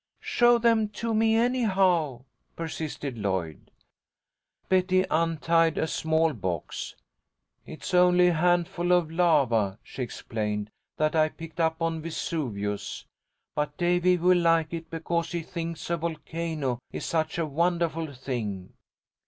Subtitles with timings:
[0.23, 3.69] "Show them to me, anyhow," persisted Lloyd.
[4.67, 6.95] Betty untied a small box.
[7.67, 13.05] "It's only a handful of lava," she explained, "that I picked up on Vesuvius.
[13.53, 18.73] But Davy will like it because he thinks a volcano is such a wonderful thing.